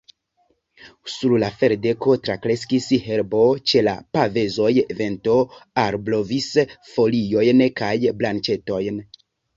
Sur 1.15 1.33
la 1.41 1.49
ferdeko 1.57 2.15
trakreskis 2.27 2.87
herbo; 3.09 3.41
ĉe 3.73 3.83
la 3.89 3.93
pavezoj 4.17 4.71
vento 5.03 5.37
alblovis 5.85 6.51
foliojn 6.95 7.63
kaj 7.83 7.95
branĉetojn. 8.23 8.99